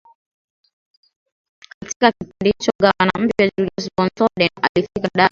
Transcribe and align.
Katika 1.81 2.11
kipindi 2.11 2.49
hicho 2.59 2.71
gavana 2.81 3.11
mpya 3.19 3.49
Julius 3.57 3.89
von 3.99 4.09
Soden 4.19 4.49
alifika 4.61 4.89
Dar 4.95 4.97
es 4.97 5.09
Salaam 5.13 5.29